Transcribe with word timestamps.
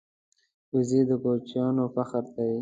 وزې 0.73 1.01
د 1.09 1.11
کوچیانو 1.23 1.85
فخر 1.95 2.23
دی 2.35 2.53